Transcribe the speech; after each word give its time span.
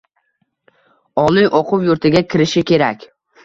Oliy 1.25 1.47
o‘quv 1.61 1.87
yurtiga 1.91 2.27
kirishi 2.35 2.69
kerak. 2.75 3.11